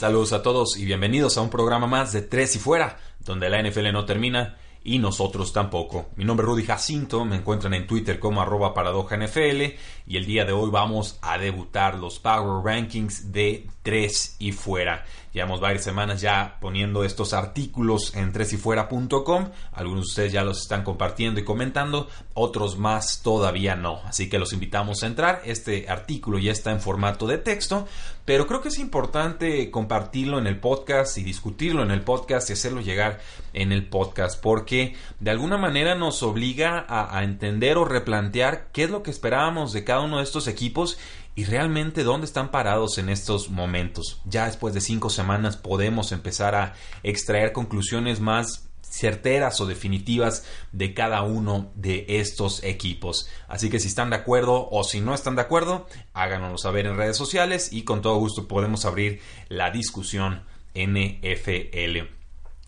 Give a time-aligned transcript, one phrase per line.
[0.00, 3.62] Saludos a todos y bienvenidos a un programa más de Tres y Fuera, donde la
[3.62, 6.08] NFL no termina y nosotros tampoco.
[6.16, 9.74] Mi nombre es Rudy Jacinto, me encuentran en Twitter como arroba paradoja NFL
[10.06, 15.04] y el día de hoy vamos a debutar los Power Rankings de Tres y Fuera.
[15.32, 19.50] Llevamos varias semanas ya poniendo estos artículos en tresyfuera.com.
[19.72, 24.00] Algunos de ustedes ya los están compartiendo y comentando, otros más todavía no.
[24.04, 25.42] Así que los invitamos a entrar.
[25.44, 27.86] Este artículo ya está en formato de texto,
[28.24, 32.54] pero creo que es importante compartirlo en el podcast y discutirlo en el podcast y
[32.54, 33.20] hacerlo llegar
[33.52, 38.84] en el podcast, porque de alguna manera nos obliga a, a entender o replantear qué
[38.84, 40.98] es lo que esperábamos de cada uno de estos equipos
[41.34, 44.20] y realmente dónde están parados en estos momentos.
[44.24, 50.92] Ya después de cinco semanas podemos empezar a extraer conclusiones más certeras o definitivas de
[50.94, 53.28] cada uno de estos equipos.
[53.48, 56.96] Así que si están de acuerdo o si no están de acuerdo, háganoslo saber en
[56.96, 60.42] redes sociales y con todo gusto podemos abrir la discusión
[60.74, 61.96] NFL.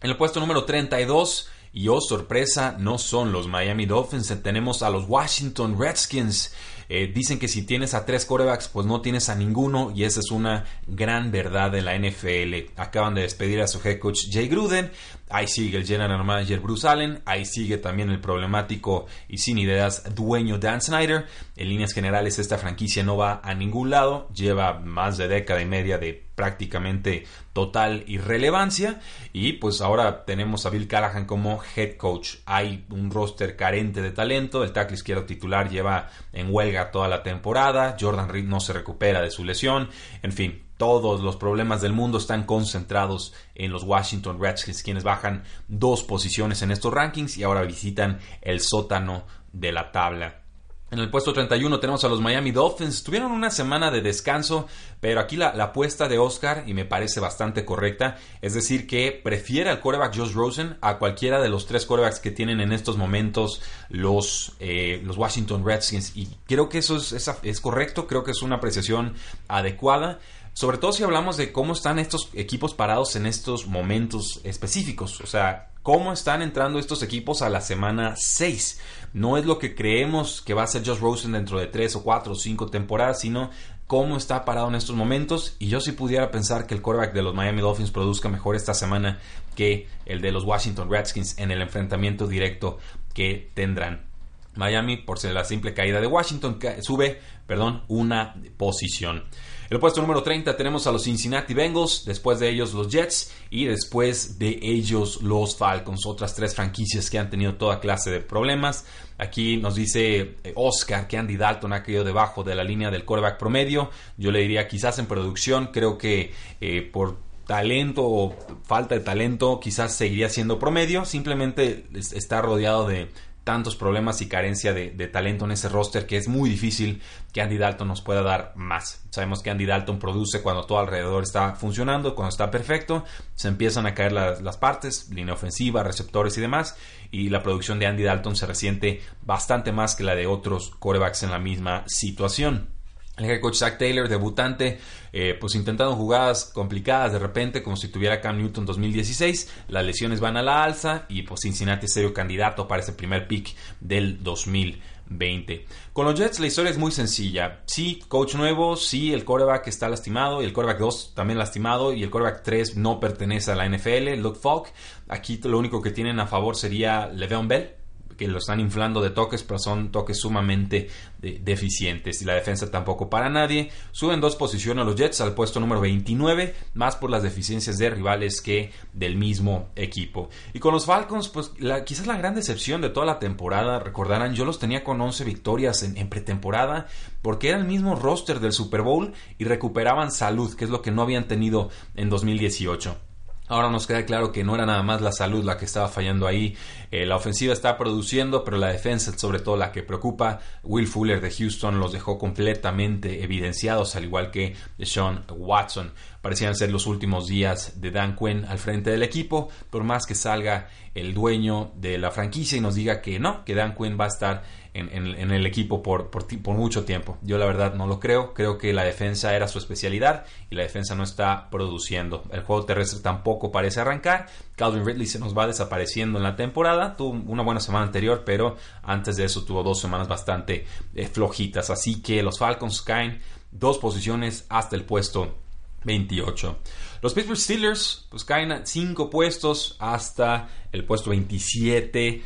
[0.01, 4.91] En el puesto número 32 y oh sorpresa, no son los Miami Dolphins, tenemos a
[4.91, 6.55] los Washington Redskins.
[6.95, 10.21] Eh, dicen que si tienes a tres corebacks, pues no tienes a ninguno, y esa
[10.21, 12.71] es una gran verdad de la NFL.
[12.77, 14.91] Acaban de despedir a su head coach Jay Gruden,
[15.33, 20.15] ahí sigue el general manager Bruce Allen, ahí sigue también el problemático y sin ideas
[20.15, 21.27] dueño Dan Snyder.
[21.57, 25.67] En líneas generales, esta franquicia no va a ningún lado, lleva más de década y
[25.67, 29.01] media de prácticamente total irrelevancia
[29.33, 32.37] y pues ahora tenemos a Bill Callahan como head coach.
[32.47, 37.23] Hay un roster carente de talento, el tackle izquierdo titular lleva en huelga toda la
[37.23, 39.89] temporada, Jordan Reed no se recupera de su lesión,
[40.23, 45.45] en fin, todos los problemas del mundo están concentrados en los Washington Redskins, quienes bajan
[45.69, 49.23] dos posiciones en estos rankings y ahora visitan el sótano
[49.53, 50.42] de la tabla.
[50.91, 53.05] En el puesto 31 tenemos a los Miami Dolphins.
[53.05, 54.67] Tuvieron una semana de descanso,
[55.01, 59.71] pero aquí la, apuesta de Oscar, y me parece bastante correcta, es decir, que prefiere
[59.71, 63.63] al quarterback Josh Rosen a cualquiera de los tres quarterbacks que tienen en estos momentos
[63.89, 66.15] los, eh, los Washington Redskins.
[66.17, 69.15] Y creo que eso es, es correcto, creo que es una apreciación
[69.47, 70.19] adecuada.
[70.55, 75.20] Sobre todo si hablamos de cómo están estos equipos parados en estos momentos específicos.
[75.20, 78.79] O sea, cómo están entrando estos equipos a la semana 6
[79.12, 82.02] no es lo que creemos que va a ser Josh Rosen dentro de tres o
[82.02, 83.51] cuatro o cinco temporadas, sino
[83.86, 85.57] cómo está parado en estos momentos.
[85.58, 88.73] Y yo si pudiera pensar que el quarterback de los Miami Dolphins produzca mejor esta
[88.73, 89.20] semana
[89.55, 92.79] que el de los Washington Redskins en el enfrentamiento directo
[93.12, 94.07] que tendrán.
[94.55, 99.24] Miami, por ser la simple caída de Washington, sube, perdón, una posición.
[99.73, 103.65] El puesto número 30 tenemos a los Cincinnati Bengals, después de ellos los Jets y
[103.65, 108.85] después de ellos los Falcons, otras tres franquicias que han tenido toda clase de problemas.
[109.17, 113.07] Aquí nos dice eh, Oscar que Andy Dalton ha caído debajo de la línea del
[113.07, 113.89] quarterback promedio.
[114.19, 117.17] Yo le diría quizás en producción, creo que eh, por
[117.47, 123.09] talento o falta de talento quizás seguiría siendo promedio, simplemente está rodeado de
[123.45, 127.58] tantos problemas y carencia de, talento en ese roster que es muy difícil que Andy
[127.58, 129.05] Dalton nos pueda dar más.
[129.11, 133.05] Sabemos que Andy Dalton produce cuando todo alrededor está funcionando, cuando está perfecto,
[133.35, 136.76] se empiezan a caer las, las partes, línea ofensiva, receptores y demás,
[137.11, 141.23] y la producción de Andy Dalton se resiente bastante más que la de otros corebacks
[141.23, 142.69] en la misma situación.
[143.19, 144.78] El coach Zach Taylor, debutante,
[145.12, 149.52] eh, pues intentando jugadas complicadas de repente, como si tuviera Cam Newton 2016.
[149.69, 153.28] Las lesiones van a la alza y pues Cincinnati es serio candidato para ese primer
[153.28, 155.67] pick del 2020.
[155.93, 157.61] Con los Jets la historia es muy sencilla.
[157.67, 162.03] Sí, coach nuevo, sí, el quarterback está lastimado y el quarterback 2 también lastimado y
[162.03, 164.73] el quarterback 3 no pertenece a la NFL, Luke Falk.
[165.08, 167.81] Aquí lo único que tienen a favor sería Le'Veon Bell
[168.27, 170.89] lo están inflando de toques, pero son toques sumamente
[171.21, 172.23] deficientes.
[172.23, 173.71] Y la defensa tampoco para nadie.
[173.93, 178.41] Suben dos posiciones los Jets al puesto número 29, más por las deficiencias de rivales
[178.41, 180.29] que del mismo equipo.
[180.53, 181.53] Y con los Falcons, pues
[181.85, 185.83] quizás la gran decepción de toda la temporada, recordarán, yo los tenía con 11 victorias
[185.83, 186.87] en, en pretemporada,
[187.23, 190.91] porque era el mismo roster del Super Bowl y recuperaban salud, que es lo que
[190.91, 193.12] no habían tenido en 2018.
[193.49, 196.27] Ahora nos queda claro que no era nada más la salud la que estaba fallando
[196.27, 196.56] ahí.
[196.91, 200.41] Eh, la ofensiva está produciendo, pero la defensa es sobre todo la que preocupa.
[200.62, 205.93] Will Fuller de Houston los dejó completamente evidenciados, al igual que Sean Watson.
[206.23, 210.15] Parecían ser los últimos días de Dan Quinn al frente del equipo, por más que
[210.15, 214.05] salga el dueño de la franquicia y nos diga que no, que Dan Quinn va
[214.05, 214.43] a estar
[214.75, 216.11] en, el equipo por,
[216.47, 217.19] mucho tiempo.
[217.23, 218.33] Yo la verdad no lo creo.
[218.33, 222.23] Creo que la defensa era su especialidad y la defensa no está produciendo.
[222.33, 224.27] El juego terrestre tampoco parece arrancar.
[224.57, 226.97] Calvin Ridley se nos va desapareciendo en la temporada.
[226.97, 231.69] Tuvo una buena semana anterior, pero antes de eso tuvo dos semanas bastante eh, flojitas.
[231.71, 233.21] Así que los Falcons caen
[233.51, 235.37] dos posiciones hasta el puesto
[235.85, 236.59] 28.
[237.03, 242.23] Los Pittsburgh Steelers pues caen cinco puestos hasta el puesto 27.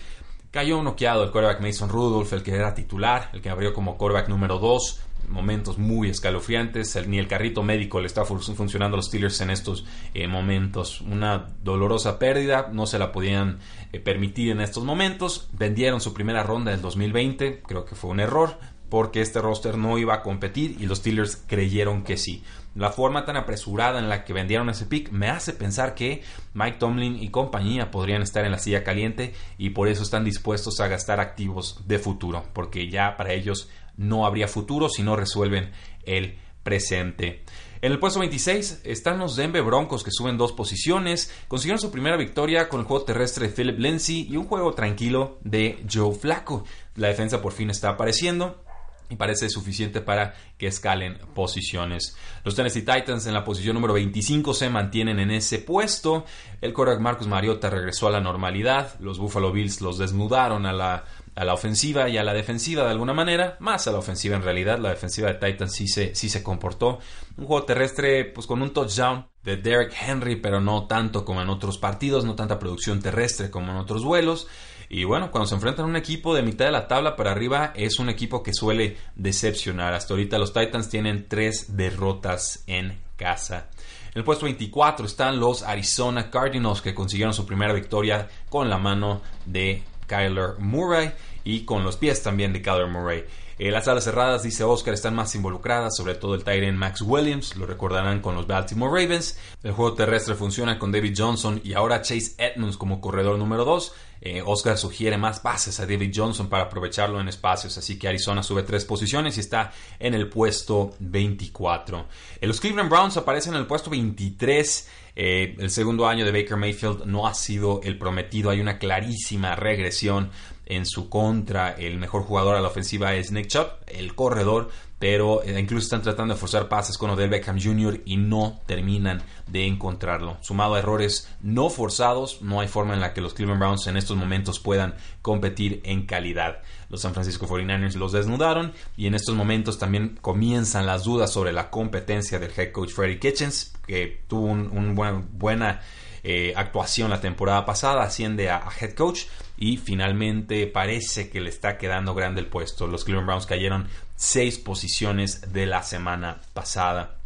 [0.56, 4.30] Cayó noqueado el quarterback Mason Rudolph, el que era titular, el que abrió como quarterback
[4.30, 5.00] número 2.
[5.28, 6.96] Momentos muy escalofriantes.
[7.06, 11.02] ni el carrito médico le está funcionando a los Steelers en estos eh, momentos.
[11.02, 12.70] Una dolorosa pérdida.
[12.72, 13.58] No se la podían
[13.92, 15.50] eh, permitir en estos momentos.
[15.52, 17.60] Vendieron su primera ronda del 2020.
[17.60, 18.58] Creo que fue un error
[18.88, 22.42] porque este roster no iba a competir y los Steelers creyeron que sí.
[22.74, 26.22] La forma tan apresurada en la que vendieron ese pick me hace pensar que
[26.52, 30.78] Mike Tomlin y compañía podrían estar en la silla caliente y por eso están dispuestos
[30.80, 35.72] a gastar activos de futuro, porque ya para ellos no habría futuro si no resuelven
[36.04, 37.44] el presente.
[37.80, 42.16] En el puesto 26 están los Denver Broncos que suben dos posiciones, consiguieron su primera
[42.16, 46.64] victoria con el juego terrestre de Philip Lindsay y un juego tranquilo de Joe Flacco.
[46.94, 48.65] La defensa por fin está apareciendo
[49.08, 52.16] y parece suficiente para que escalen posiciones.
[52.44, 56.24] Los Tennessee Titans en la posición número 25 se mantienen en ese puesto.
[56.60, 58.98] El quarterback Marcus Mariota regresó a la normalidad.
[59.00, 61.04] Los Buffalo Bills los desnudaron a la,
[61.34, 63.56] a la ofensiva y a la defensiva de alguna manera.
[63.60, 64.78] Más a la ofensiva en realidad.
[64.78, 66.98] La defensiva de Titans sí se, sí se comportó.
[67.36, 71.50] Un juego terrestre pues con un touchdown de Derek Henry, pero no tanto como en
[71.50, 72.24] otros partidos.
[72.24, 74.48] No tanta producción terrestre como en otros vuelos.
[74.88, 77.72] Y bueno, cuando se enfrentan a un equipo de mitad de la tabla para arriba,
[77.74, 79.94] es un equipo que suele decepcionar.
[79.94, 83.68] Hasta ahorita los Titans tienen tres derrotas en casa.
[84.14, 88.78] En el puesto 24 están los Arizona Cardinals que consiguieron su primera victoria con la
[88.78, 91.12] mano de Kyler Murray
[91.44, 93.24] y con los pies también de Kyler Murray.
[93.58, 97.56] Eh, las alas cerradas, dice Oscar, están más involucradas, sobre todo el Tyrant Max Williams,
[97.56, 99.38] lo recordarán con los Baltimore Ravens.
[99.62, 103.94] El juego terrestre funciona con David Johnson y ahora Chase Edmonds como corredor número 2.
[104.20, 108.42] Eh, Oscar sugiere más pases a David Johnson para aprovecharlo en espacios, así que Arizona
[108.42, 112.06] sube tres posiciones y está en el puesto 24.
[112.40, 114.88] Eh, los Cleveland Browns aparecen en el puesto 23.
[115.14, 120.30] el segundo año de Baker Mayfield no ha sido el prometido, hay una clarísima regresión
[120.66, 121.70] en su contra.
[121.70, 124.68] El mejor jugador a la ofensiva es Nick Chubb, el corredor,
[124.98, 128.00] pero eh, incluso están tratando de forzar pases con Odell Beckham Jr.
[128.04, 130.38] y no terminan de encontrarlo.
[130.40, 133.96] Sumado a errores no forzados, no hay forma en la que los Cleveland Browns en
[133.96, 136.62] estos momentos puedan competir en calidad.
[136.88, 141.52] Los San Francisco 49ers los desnudaron y en estos momentos también comienzan las dudas sobre
[141.52, 145.80] la competencia del head coach Freddie Kitchens, que tuvo una buena
[146.28, 151.78] eh, actuación la temporada pasada, asciende a, head coach y finalmente parece que le está
[151.78, 152.86] quedando grande el puesto.
[152.86, 157.16] Los Cleveland Browns cayeron seis posiciones de la semana pasada.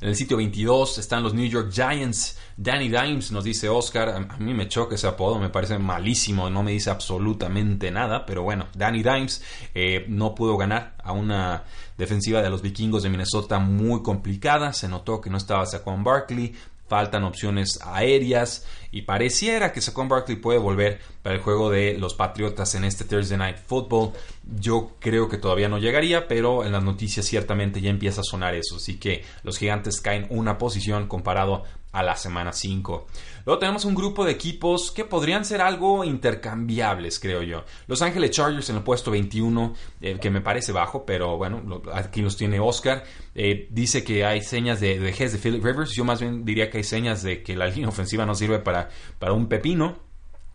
[0.00, 2.38] En el sitio 22 están los New York Giants.
[2.56, 4.08] Danny Dimes nos dice Oscar.
[4.08, 8.24] A mí me choca ese apodo, me parece malísimo, no me dice absolutamente nada.
[8.24, 11.64] Pero bueno, Danny Dimes eh, no pudo ganar a una
[11.98, 14.72] defensiva de los vikingos de Minnesota muy complicada.
[14.72, 16.54] Se notó que no estaba Saquon Barkley
[16.90, 22.14] faltan opciones aéreas y pareciera que Saquon Barkley puede volver para el juego de los
[22.14, 24.10] Patriotas en este Thursday Night Football.
[24.58, 28.56] Yo creo que todavía no llegaría, pero en las noticias ciertamente ya empieza a sonar
[28.56, 33.06] eso, así que los gigantes caen una posición comparado a la semana 5.
[33.46, 37.64] Luego tenemos un grupo de equipos que podrían ser algo intercambiables, creo yo.
[37.86, 42.22] Los Ángeles Chargers en el puesto 21, eh, que me parece bajo, pero bueno, aquí
[42.22, 43.04] los tiene Oscar.
[43.34, 45.92] Eh, dice que hay señas de vejez de Philip Rivers.
[45.92, 48.88] Yo más bien diría que hay señas de que la línea ofensiva no sirve para,
[49.18, 50.09] para un pepino.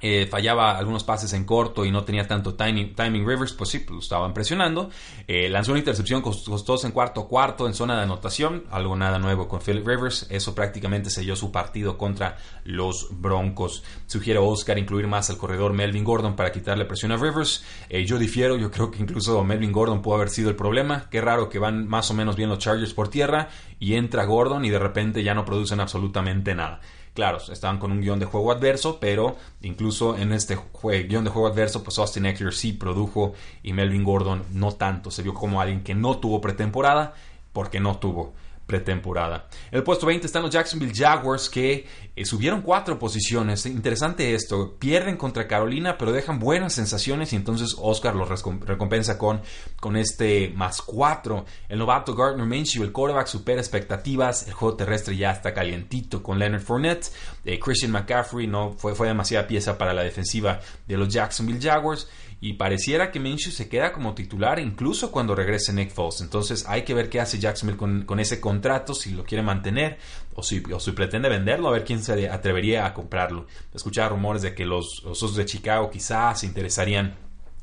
[0.08, 2.94] Eh, fallaba algunos pases en corto y no tenía tanto timing,
[3.28, 4.92] Rivers, pues sí, pues estaban presionando.
[5.28, 9.48] Eh, lanzó una intercepción costosa en cuarto cuarto en zona de anotación, algo nada nuevo
[9.48, 10.28] con Philip Rivers.
[10.30, 13.84] Eso prácticamente selló su partido contra los Broncos.
[14.06, 17.66] Sugiere Oscar incluir más al corredor Melvin Gordon para quitarle presión a Rivers.
[17.90, 21.10] Eh, yo difiero, yo creo que incluso Melvin Gordon pudo haber sido el problema.
[21.10, 24.66] Qué raro que van más o menos bien los Chargers por tierra y entra Gordon
[24.66, 26.80] y de repente ya no producen absolutamente nada.
[27.16, 31.48] Claro, estaban con un guion de juego adverso, pero incluso en este guion de juego
[31.48, 35.12] adverso, pues Austin Eckler sí produjo y Melvin Gordon no tanto.
[35.12, 37.14] Se vio como alguien que no tuvo pretemporada
[37.54, 38.34] porque no tuvo
[38.66, 39.48] pretemporada.
[39.72, 43.66] El puesto 20 están los Jacksonville Jaguars que eh, subieron cuatro posiciones.
[43.66, 44.76] Interesante esto.
[44.80, 48.28] Pierden contra Carolina, pero dejan buenas sensaciones y entonces Oscar los
[48.62, 49.42] recompensa con,
[49.80, 51.46] con este más cuatro.
[51.70, 54.48] El novato Gardner Minshew, el quarterback, supera expectativas.
[54.48, 57.12] El juego terrestre ya está calientito con Leonard Fournette.
[57.44, 62.08] Eh, Christian McCaffrey no fue, fue demasiada pieza para la defensiva de los Jacksonville Jaguars
[62.46, 66.22] y pareciera que Minshew se queda como titular incluso cuando regrese Nick Foles.
[66.22, 69.98] Entonces hay que ver qué hace Jacksonville con, ese contrato, si lo quiere mantener
[70.36, 73.48] o si, pretende venderlo, a ver quién se atrevería a comprarlo.
[73.74, 77.16] Escuchaba rumores de que los, Osos de Chicago quizás se interesarían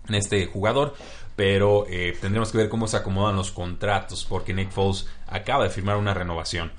[0.08, 0.96] en este jugador,
[1.36, 5.70] pero eh, tendremos que ver cómo se acomodan los contratos porque Nick Foles acaba de
[5.70, 6.72] firmar una renovación.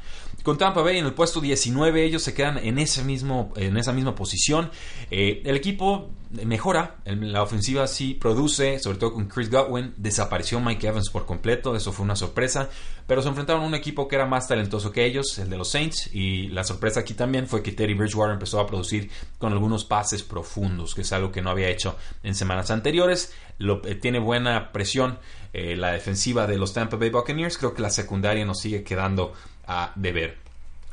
[0.44, 3.94] Con Tampa Bay en el puesto 19, ellos se quedan en, ese mismo, en esa
[3.94, 4.72] misma posición.
[5.10, 9.94] Eh, el equipo mejora, la ofensiva sí produce, sobre todo con Chris Godwin.
[9.96, 12.70] Desapareció Mike Evans por completo, eso fue una sorpresa.
[13.08, 15.70] Pero se enfrentaron a un equipo que era más talentoso que ellos, el de los
[15.70, 16.10] Saints.
[16.14, 20.24] Y la sorpresa aquí también fue que Teddy Bridgewater empezó a producir con algunos pases
[20.24, 23.34] profundos, que es algo que no había hecho en semanas anteriores.
[23.60, 25.20] Eh, tiene buena presión
[25.54, 27.58] eh, la defensiva de los Tampa Bay Buccaneers.
[27.58, 29.34] Creo que la secundaria nos sigue quedando
[29.68, 30.43] a deber.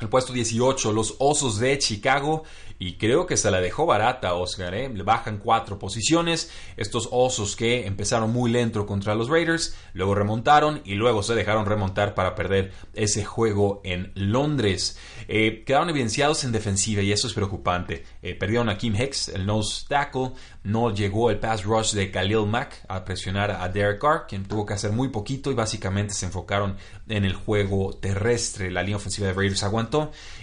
[0.01, 2.43] El puesto 18, los Osos de Chicago.
[2.79, 4.73] Y creo que se la dejó barata Oscar.
[4.73, 4.89] ¿eh?
[4.89, 6.49] Le bajan cuatro posiciones.
[6.75, 9.75] Estos Osos que empezaron muy lento contra los Raiders.
[9.93, 14.97] Luego remontaron y luego se dejaron remontar para perder ese juego en Londres.
[15.27, 18.03] Eh, quedaron evidenciados en defensiva y eso es preocupante.
[18.23, 20.31] Eh, perdieron a Kim Hicks, el nose tackle.
[20.63, 24.65] No llegó el pass rush de Khalil Mack a presionar a Derek Carr, quien tuvo
[24.65, 26.77] que hacer muy poquito y básicamente se enfocaron
[27.07, 28.71] en el juego terrestre.
[28.71, 29.90] La línea ofensiva de Raiders aguantó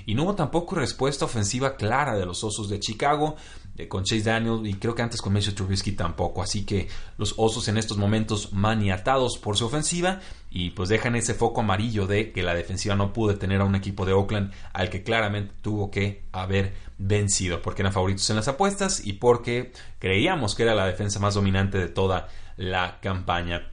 [0.07, 3.37] y no hubo tampoco respuesta ofensiva clara de los Osos de Chicago
[3.87, 6.43] con Chase Daniel y creo que antes con Mitchell Trubisky tampoco.
[6.43, 11.35] Así que los Osos en estos momentos maniatados por su ofensiva y pues dejan ese
[11.35, 14.91] foco amarillo de que la defensiva no pudo detener a un equipo de Oakland al
[14.91, 20.57] que claramente tuvo que haber vencido porque eran favoritos en las apuestas y porque creíamos
[20.57, 23.71] que era la defensa más dominante de toda la campaña.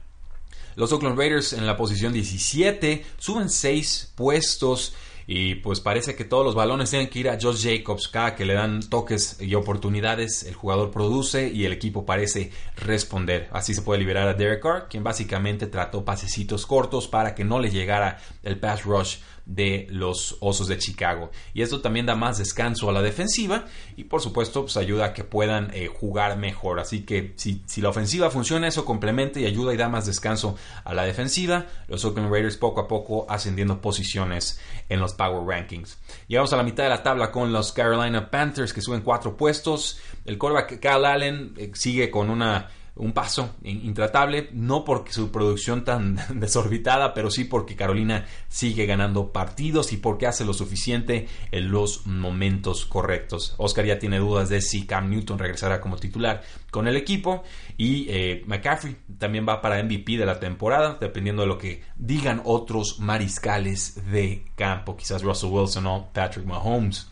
[0.76, 4.94] Los Oakland Raiders en la posición 17 suben 6 puestos
[5.26, 8.08] y pues parece que todos los balones tienen que ir a Josh Jacobs.
[8.08, 13.48] Cada que le dan toques y oportunidades, el jugador produce y el equipo parece responder.
[13.52, 17.58] Así se puede liberar a Derek Carr, quien básicamente trató pasecitos cortos para que no
[17.58, 19.16] le llegara el pass rush
[19.46, 21.30] de los Osos de Chicago.
[21.54, 23.64] Y esto también da más descanso a la defensiva
[23.96, 26.80] y por supuesto pues ayuda a que puedan eh, jugar mejor.
[26.80, 30.56] Así que si, si, la ofensiva funciona, eso complementa y ayuda y da más descanso
[30.84, 31.66] a la defensiva.
[31.86, 35.98] Los Oakland Raiders poco a poco ascendiendo posiciones en los Power Rankings.
[36.28, 39.98] Llegamos a la mitad de la tabla con los Carolina Panthers que suben cuatro puestos.
[40.24, 45.84] El quarterback Kyle Allen eh, sigue con una un paso intratable, no porque su producción
[45.84, 51.70] tan desorbitada, pero sí porque Carolina sigue ganando partidos y porque hace lo suficiente en
[51.70, 53.54] los momentos correctos.
[53.58, 57.44] Oscar ya tiene dudas de si Cam Newton regresará como titular con el equipo
[57.76, 62.40] y eh, McCaffrey también va para MVP de la temporada, dependiendo de lo que digan
[62.44, 67.08] otros mariscales de campo, quizás Russell Wilson o Patrick Mahomes.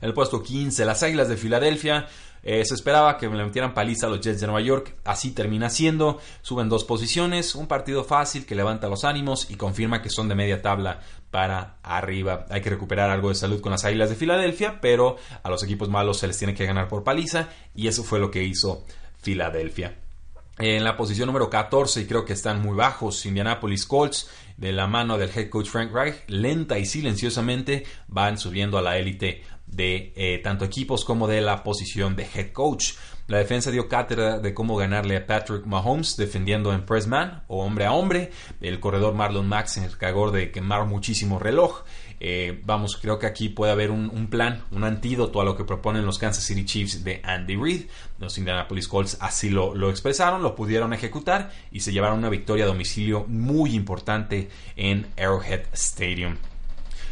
[0.00, 2.06] El puesto 15, las Águilas de Filadelfia
[2.44, 5.70] eh, se esperaba que le metieran paliza a los Jets de Nueva York, así termina
[5.70, 10.28] siendo, suben dos posiciones, un partido fácil que levanta los ánimos y confirma que son
[10.28, 12.44] de media tabla para arriba.
[12.50, 15.88] Hay que recuperar algo de salud con las Águilas de Filadelfia, pero a los equipos
[15.88, 18.84] malos se les tiene que ganar por paliza y eso fue lo que hizo
[19.22, 19.96] Filadelfia.
[20.58, 24.86] En la posición número 14, y creo que están muy bajos, Indianapolis Colts, de la
[24.86, 29.42] mano del head coach Frank Reich, lenta y silenciosamente van subiendo a la élite
[29.74, 32.92] de eh, tanto equipos como de la posición de head coach.
[33.26, 37.64] La defensa dio cátedra de cómo ganarle a Patrick Mahomes defendiendo en press man o
[37.64, 38.30] hombre a hombre.
[38.60, 41.84] El corredor Marlon Max se encargó de quemar muchísimo reloj.
[42.20, 46.04] Eh, vamos, creo que aquí puede haber un, plan, un antídoto a lo que proponen
[46.04, 47.86] los Kansas City Chiefs de Andy Reid.
[48.18, 52.64] Los Indianapolis Colts así lo, lo expresaron, lo pudieron ejecutar y se llevaron una victoria
[52.64, 56.36] a domicilio muy importante en Arrowhead Stadium.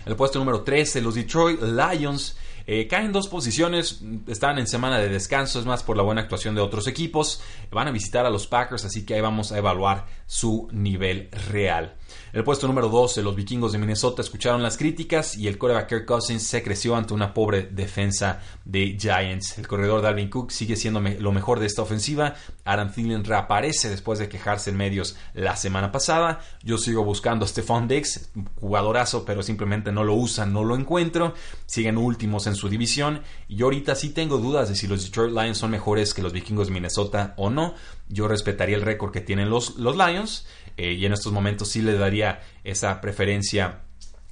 [0.04, 5.08] El puesto número 13, los Detroit Lions eh, caen dos posiciones, están en semana de
[5.08, 7.42] descanso, es más por la buena actuación de otros equipos.
[7.70, 11.94] Van a visitar a los Packers, así que ahí vamos a evaluar su nivel real.
[12.32, 16.06] El puesto número 12, los vikingos de Minnesota escucharon las críticas y el coreback Kirk
[16.06, 19.58] Cousins se creció ante una pobre defensa de Giants.
[19.58, 22.34] El corredor Dalvin Cook sigue siendo lo mejor de esta ofensiva.
[22.64, 26.40] Adam Thielen reaparece después de quejarse en medios la semana pasada.
[26.62, 31.34] Yo sigo buscando a Stephon Diggs, jugadorazo, pero simplemente no lo usan, no lo encuentro.
[31.66, 35.58] Siguen últimos en su división y ahorita sí tengo dudas de si los Detroit Lions
[35.58, 37.74] son mejores que los vikingos de Minnesota o no.
[38.12, 41.82] Yo respetaría el récord que tienen los, los Lions eh, y en estos momentos sí
[41.82, 43.80] le daría esa preferencia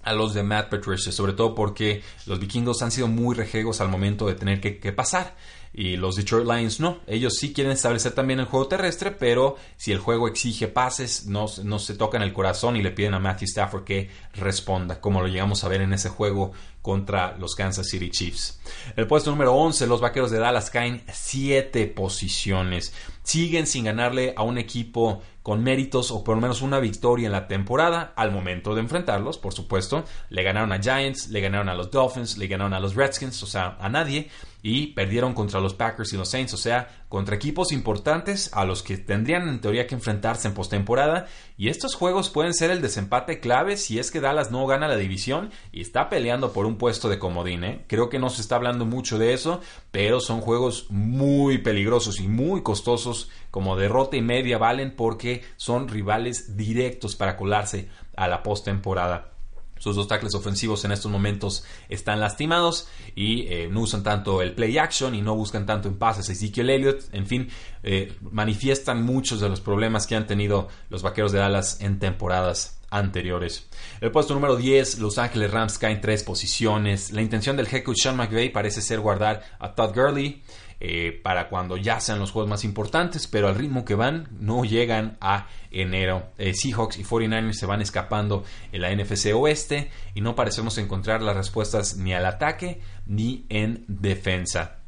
[0.02, 3.88] a los de Matt Patricia, sobre todo porque los vikingos han sido muy rejegos al
[3.88, 5.34] momento de tener que pasar
[5.72, 6.98] y los Detroit Lions no.
[7.06, 11.46] Ellos sí quieren establecer también el juego terrestre, pero si el juego exige pases, no,
[11.62, 15.28] no se tocan el corazón y le piden a Matthew Stafford que responda, como lo
[15.28, 18.58] llegamos a ver en ese juego contra los Kansas City Chiefs.
[18.96, 22.92] El puesto número 11, los Vaqueros de Dallas caen 7 posiciones.
[23.22, 27.32] Siguen sin ganarle a un equipo con méritos o por lo menos una victoria en
[27.32, 30.04] la temporada al momento de enfrentarlos, por supuesto.
[30.30, 33.46] Le ganaron a Giants, le ganaron a los Dolphins, le ganaron a los Redskins, o
[33.46, 34.30] sea, a nadie
[34.62, 38.82] y perdieron contra los Packers y los Saints, o sea, contra equipos importantes a los
[38.82, 41.26] que tendrían en teoría que enfrentarse en postemporada.
[41.56, 44.96] Y estos juegos pueden ser el desempate clave si es que Dallas no gana la
[44.96, 47.64] división y está peleando por un puesto de comodín.
[47.64, 47.84] ¿eh?
[47.86, 52.28] Creo que no se está hablando mucho de eso, pero son juegos muy peligrosos y
[52.28, 53.30] muy costosos.
[53.50, 59.30] Como derrota y media valen porque son rivales directos para colarse a la postemporada.
[59.80, 64.54] Sus dos tackles ofensivos en estos momentos están lastimados y eh, no usan tanto el
[64.54, 67.02] play action y no buscan tanto en pases Ezekiel Elliott.
[67.12, 67.48] En fin,
[67.82, 72.80] eh, manifiestan muchos de los problemas que han tenido los vaqueros de Dallas en temporadas
[72.90, 73.68] anteriores.
[74.00, 77.12] El puesto número 10, Los Ángeles Rams caen tres posiciones.
[77.12, 80.42] La intención del head coach Sean McVay parece ser guardar a Todd Gurley.
[80.82, 84.64] Eh, para cuando ya sean los juegos más importantes, pero al ritmo que van no
[84.64, 86.28] llegan a enero.
[86.38, 91.20] Eh, Seahawks y 49ers se van escapando en la NFC Oeste y no parecemos encontrar
[91.20, 94.78] las respuestas ni al ataque ni en defensa.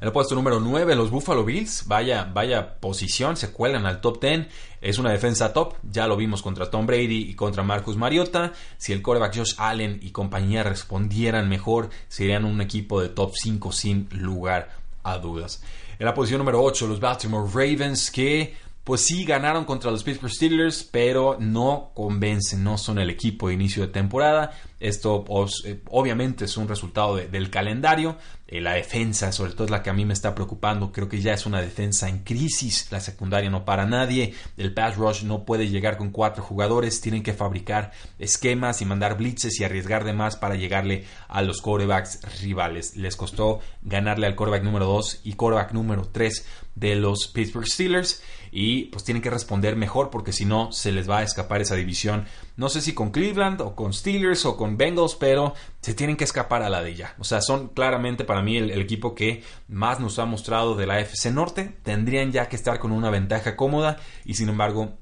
[0.00, 1.86] En el puesto número 9, los Buffalo Bills.
[1.86, 4.48] Vaya, vaya posición, se cuelan al top 10.
[4.80, 5.74] Es una defensa top.
[5.88, 8.52] Ya lo vimos contra Tom Brady y contra Marcus Mariota.
[8.78, 13.70] Si el quarterback Josh Allen y compañía respondieran mejor, serían un equipo de top 5
[13.70, 15.62] sin lugar a dudas.
[15.98, 18.54] En la posición número 8, los Baltimore Ravens, que
[18.84, 23.54] pues sí ganaron contra los Pittsburgh Steelers, pero no convencen, no son el equipo de
[23.54, 24.58] inicio de temporada.
[24.80, 25.24] Esto
[25.64, 28.16] eh, obviamente es un resultado del calendario.
[28.52, 30.92] Eh, la defensa, sobre todo es la que a mí me está preocupando.
[30.92, 32.88] Creo que ya es una defensa en crisis.
[32.90, 34.34] La secundaria no para nadie.
[34.58, 37.00] El pass rush no puede llegar con cuatro jugadores.
[37.00, 41.62] Tienen que fabricar esquemas y mandar blitzes y arriesgar de más para llegarle a los
[41.62, 42.94] quarterbacks rivales.
[42.94, 48.22] Les costó ganarle al quarterback número 2 y quarterback número 3 de los Pittsburgh Steelers
[48.50, 51.74] y pues tienen que responder mejor porque si no se les va a escapar esa
[51.74, 52.26] división.
[52.56, 56.24] No sé si con Cleveland o con Steelers o con Bengals, pero se tienen que
[56.24, 57.14] escapar a la de ella.
[57.18, 61.00] O sea, son claramente para mí el, equipo que más nos ha mostrado de la
[61.00, 61.76] FC Norte.
[61.82, 64.98] Tendrían ya que estar con una ventaja cómoda y sin embargo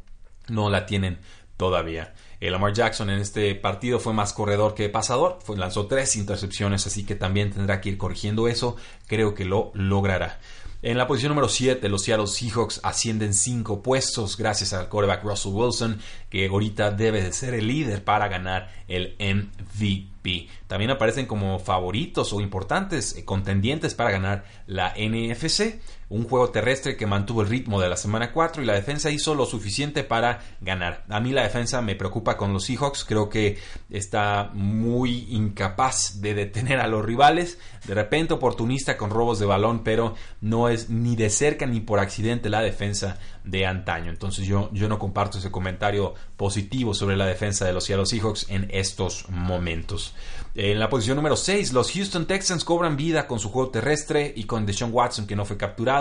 [0.48, 1.18] no la tienen
[1.56, 2.14] todavía.
[2.40, 6.86] El Lamar Jackson en este partido fue más corredor que pasador, fue, lanzó tres intercepciones,
[6.86, 10.40] así que también tendrá que ir corrigiendo eso, creo que lo logrará.
[10.82, 15.52] En la posición número 7, los Seattle Seahawks ascienden 5 puestos gracias al quarterback Russell
[15.52, 20.48] Wilson, que ahorita debe de ser el líder para ganar el MVP.
[20.68, 26.96] También aparecen como favoritos o importantes eh, contendientes para ganar la NFC un juego terrestre
[26.96, 30.40] que mantuvo el ritmo de la semana 4 y la defensa hizo lo suficiente para
[30.60, 31.04] ganar.
[31.08, 36.34] A mí la defensa me preocupa con los Seahawks, creo que está muy incapaz de
[36.34, 41.14] detener a los rivales, de repente oportunista con robos de balón, pero no es ni
[41.14, 44.10] de cerca ni por accidente la defensa de antaño.
[44.10, 48.68] Entonces yo, yo no comparto ese comentario positivo sobre la defensa de los Seahawks en
[48.72, 50.12] estos momentos.
[50.56, 54.44] En la posición número 6, los Houston Texans cobran vida con su juego terrestre y
[54.44, 55.99] con Deshaun Watson que no fue capturado.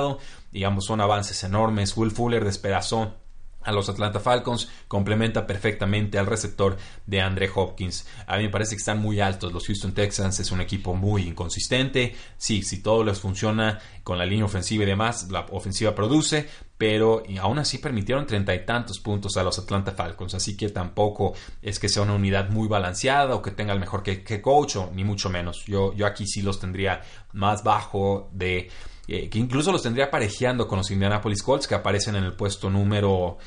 [0.52, 1.96] Digamos, son avances enormes.
[1.96, 3.16] Will Fuller despedazó
[3.62, 8.08] a los Atlanta Falcons, complementa perfectamente al receptor de Andre Hopkins.
[8.26, 11.24] A mí me parece que están muy altos los Houston Texans, es un equipo muy
[11.24, 12.16] inconsistente.
[12.38, 17.24] Sí, si todo les funciona con la línea ofensiva y demás, la ofensiva produce, pero
[17.42, 21.80] aún así permitieron treinta y tantos puntos a los Atlanta Falcons, así que tampoco es
[21.80, 25.04] que sea una unidad muy balanceada o que tenga el mejor que, coach, o, ni
[25.04, 25.66] mucho menos.
[25.66, 27.02] Yo, yo aquí sí los tendría
[27.34, 28.70] más bajo de
[29.12, 32.69] eh, que incluso los tendría parejeando con los Indianapolis Colts que aparecen en el puesto
[32.69, 33.38] número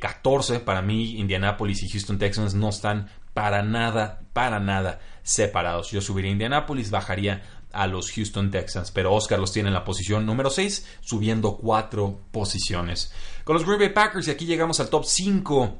[0.00, 0.56] 14.
[0.56, 5.90] Eh, para mí, Indianapolis y Houston Texans no están para nada, para nada separados.
[5.90, 9.84] Yo subiría a Indianapolis, bajaría a los Houston Texans, pero Oscar los tiene en la
[9.84, 13.12] posición número 6, subiendo 4 posiciones.
[13.44, 15.78] Con los Green Bay Packers, y aquí llegamos al top 5.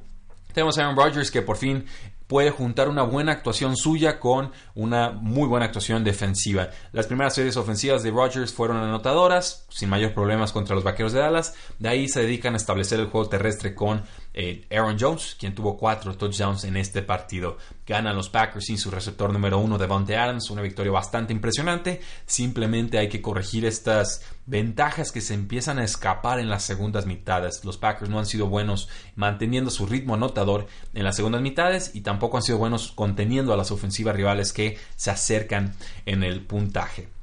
[0.53, 1.85] Tenemos a Aaron Rodgers que por fin
[2.27, 6.71] puede juntar una buena actuación suya con una muy buena actuación defensiva.
[6.93, 11.21] Las primeras series ofensivas de Rodgers fueron anotadoras, sin mayor problemas contra los Vaqueros de
[11.21, 11.55] Dallas.
[11.79, 14.03] De ahí se dedican a establecer el juego terrestre con
[14.39, 17.57] eh, Aaron Jones, quien tuvo cuatro touchdowns en este partido.
[17.87, 22.03] Ganan los Packers sin su receptor número uno, Devontae Adams, una victoria bastante impresionante.
[22.27, 27.65] Simplemente hay que corregir estas ventajas que se empiezan a escapar en las segundas mitades.
[27.65, 32.03] Los Packers no han sido buenos manteniendo su ritmo anotador en las segundas mitades y
[32.03, 37.16] tampoco han sido buenos conteniendo a las ofensivas rivales que se acercan en el puntaje.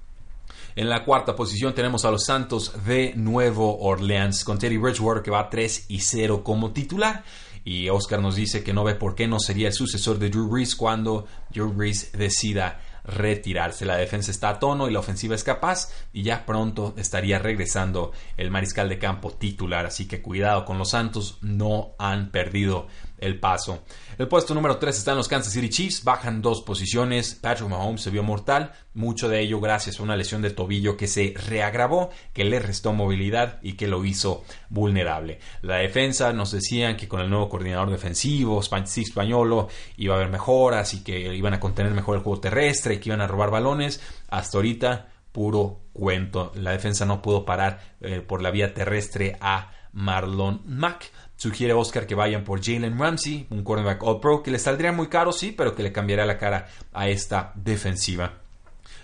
[0.76, 5.30] En la cuarta posición tenemos a los Santos de Nuevo Orleans con Teddy Bridgewater que
[5.30, 7.24] va 3 y 0 como titular.
[7.64, 10.50] Y Oscar nos dice que no ve por qué no sería el sucesor de Drew
[10.50, 13.86] Brees cuando Drew Brees decida retirarse.
[13.86, 18.12] La defensa está a tono y la ofensiva es capaz y ya pronto estaría regresando
[18.38, 19.86] el mariscal de campo titular.
[19.86, 22.88] Así que cuidado con los Santos, no han perdido
[23.24, 23.84] el paso.
[24.18, 27.36] El puesto número 3 está en los Kansas City Chiefs, bajan dos posiciones.
[27.36, 31.08] Patrick Mahomes se vio mortal, mucho de ello gracias a una lesión de tobillo que
[31.08, 35.40] se reagravó, que le restó movilidad y que lo hizo vulnerable.
[35.62, 40.30] La defensa nos decían que con el nuevo coordinador defensivo, Steve Spagnolo, iba a haber
[40.30, 44.02] mejoras y que iban a contener mejor el juego terrestre que iban a robar balones.
[44.30, 46.52] Hasta ahorita, puro cuento.
[46.56, 51.12] La defensa no pudo parar eh, por la vía terrestre a Marlon Mack.
[51.36, 55.08] Sugiere Oscar que vayan por Jalen Ramsey, un cornerback All Pro, que le saldría muy
[55.08, 58.43] caro, sí, pero que le cambiaría la cara a esta defensiva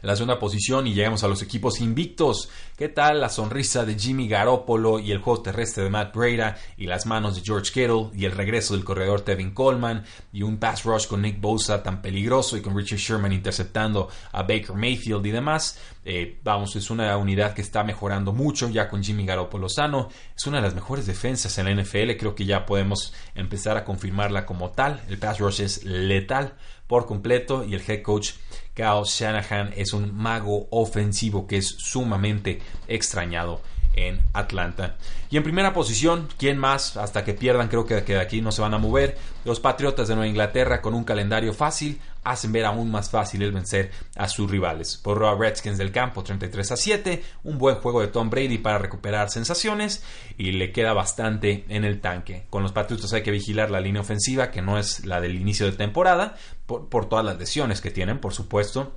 [0.01, 2.49] en la segunda posición y llegamos a los equipos invictos.
[2.77, 6.85] ¿Qué tal la sonrisa de Jimmy Garoppolo y el juego terrestre de Matt Breda y
[6.85, 10.83] las manos de George Kittle y el regreso del corredor Tevin Coleman y un pass
[10.83, 15.31] rush con Nick Bosa tan peligroso y con Richard Sherman interceptando a Baker Mayfield y
[15.31, 15.79] demás?
[16.05, 20.09] Eh, vamos, es una unidad que está mejorando mucho ya con Jimmy Garoppolo sano.
[20.35, 22.17] Es una de las mejores defensas en la NFL.
[22.17, 25.01] Creo que ya podemos empezar a confirmarla como tal.
[25.09, 26.55] El pass rush es letal
[26.87, 28.31] por completo y el head coach
[28.79, 33.59] Kyle Shanahan es un mago ofensivo que es sumamente extrañado
[34.07, 34.95] en Atlanta.
[35.29, 36.97] Y en primera posición, ¿quién más?
[36.97, 39.17] Hasta que pierdan, creo que de aquí no se van a mover.
[39.45, 43.51] Los Patriotas de Nueva Inglaterra con un calendario fácil hacen ver aún más fácil el
[43.51, 44.97] vencer a sus rivales.
[44.97, 48.77] Por a Redskins del campo 33 a 7, un buen juego de Tom Brady para
[48.77, 50.03] recuperar sensaciones
[50.37, 52.45] y le queda bastante en el tanque.
[52.49, 55.65] Con los Patriotas hay que vigilar la línea ofensiva que no es la del inicio
[55.65, 56.35] de temporada
[56.65, 58.93] por, por todas las lesiones que tienen, por supuesto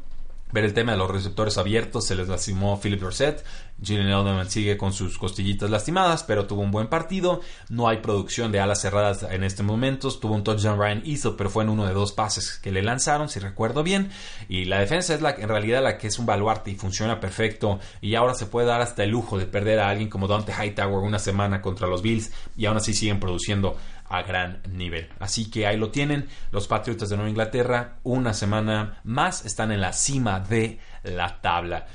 [0.52, 3.44] ver el tema de los receptores abiertos, se les lastimó Philip Dorset,
[3.84, 8.52] Julian Edelman sigue con sus costillitas lastimadas, pero tuvo un buen partido, no hay producción
[8.52, 11.86] de alas cerradas en este momento, tuvo un touchdown Ryan Easel, pero fue en uno
[11.86, 14.10] de dos pases que le lanzaron, si recuerdo bien,
[14.48, 17.80] y la defensa es la en realidad la que es un baluarte y funciona perfecto,
[18.00, 20.98] y ahora se puede dar hasta el lujo de perder a alguien como Dante Hightower
[20.98, 23.76] una semana contra los Bills, y aún así siguen produciendo
[24.12, 25.08] a gran nivel.
[25.18, 29.80] Así que ahí lo tienen, los Patriotas de Nueva Inglaterra, una semana más están en
[29.80, 31.86] la cima de la tabla.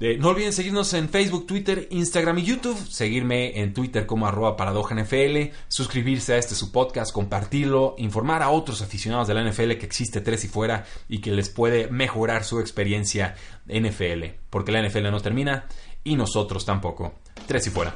[0.00, 2.76] Eh, no olviden seguirnos en Facebook, Twitter, Instagram y YouTube.
[2.88, 7.94] Seguirme en Twitter como arroba NFL, Suscribirse a este su podcast, compartirlo.
[7.98, 11.48] Informar a otros aficionados de la NFL que existe tres y fuera y que les
[11.48, 14.24] puede mejorar su experiencia NFL.
[14.50, 15.66] Porque la NFL no termina
[16.02, 17.14] y nosotros tampoco.
[17.46, 17.94] Tres y fuera.